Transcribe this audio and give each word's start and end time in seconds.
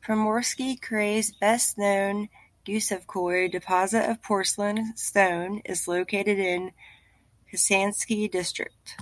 Primorsky 0.00 0.78
krai's 0.80 1.32
best-known 1.32 2.28
Gusevskoye 2.64 3.50
deposit 3.50 4.08
of 4.08 4.22
porcelain 4.22 4.96
stone 4.96 5.60
is 5.64 5.88
located 5.88 6.38
in 6.38 6.70
Khasansky 7.52 8.30
District. 8.30 8.96